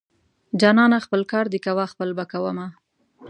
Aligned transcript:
جانانه 0.61 0.97
خپل 1.05 1.21
کار 1.31 1.45
دې 1.53 1.59
کوه 1.65 1.83
خپل 1.93 2.09
به 2.17 2.25
کوومه. 2.31 2.67